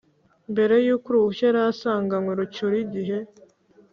mbere 0.51 0.75
y’uko 0.85 1.07
uruhushya 1.09 1.45
yarasanganywe 1.49 2.31
rucyura 2.39 2.75
igihe. 2.85 3.17